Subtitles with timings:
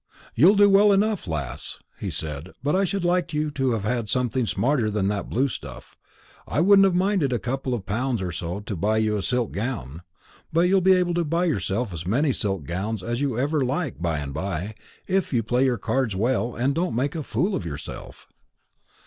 [0.33, 4.09] "You'll do well enough, lass," he said; "but I should like you to have had
[4.09, 5.95] something smarter than that blue stuff.
[6.47, 9.51] I wouldn't have minded a couple of pounds or so to buy you a silk
[9.51, 10.01] gown.
[10.51, 14.01] But you'll be able to buy yourself as many silk gowns as ever you like
[14.01, 14.73] by and by,
[15.05, 18.27] if you play your cards well and don't make a fool of yourself."